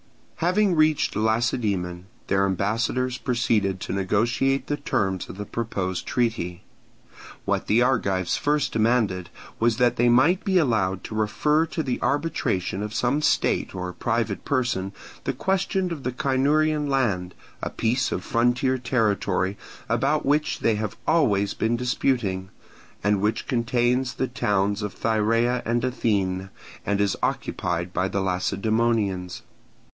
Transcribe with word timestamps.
Having 0.37 0.75
reached 0.75 1.15
Lacedaemon, 1.15 2.07
their 2.25 2.47
ambassadors 2.47 3.19
proceeded 3.19 3.79
to 3.81 3.93
negotiate 3.93 4.65
the 4.65 4.77
terms 4.77 5.29
of 5.29 5.37
the 5.37 5.45
proposed 5.45 6.07
treaty. 6.07 6.63
What 7.45 7.67
the 7.67 7.83
Argives 7.83 8.35
first 8.37 8.71
demanded 8.73 9.29
was 9.59 9.77
that 9.77 9.97
they 9.97 10.09
might 10.09 10.43
be 10.43 10.57
allowed 10.57 11.03
to 11.03 11.13
refer 11.13 11.67
to 11.67 11.83
the 11.83 12.01
arbitration 12.01 12.81
of 12.81 12.95
some 12.95 13.21
state 13.21 13.75
or 13.75 13.93
private 13.93 14.43
person 14.43 14.91
the 15.25 15.33
question 15.33 15.91
of 15.91 16.01
the 16.01 16.11
Cynurian 16.11 16.89
land, 16.89 17.35
a 17.61 17.69
piece 17.69 18.11
of 18.11 18.23
frontier 18.23 18.79
territory 18.79 19.55
about 19.87 20.25
which 20.25 20.61
they 20.61 20.73
have 20.77 20.97
always 21.05 21.53
been 21.53 21.77
disputing, 21.77 22.49
and 23.03 23.21
which 23.21 23.45
contains 23.45 24.15
the 24.15 24.27
towns 24.27 24.81
of 24.81 24.95
Thyrea 24.95 25.61
and 25.63 25.83
Anthene, 25.83 26.49
and 26.87 26.99
is 26.99 27.15
occupied 27.21 27.93
by 27.93 28.07
the 28.07 28.21
Lacedaemonians. 28.21 29.43